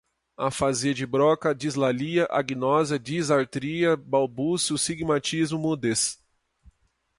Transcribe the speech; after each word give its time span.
afasia 0.35 0.95
de 0.95 1.05
broca, 1.05 1.53
dislalia, 1.53 2.25
agnosia, 2.31 2.97
disartria, 2.97 3.95
balbucio, 3.95 4.75
sigmatismo, 4.75 5.59
mudez 5.59 6.17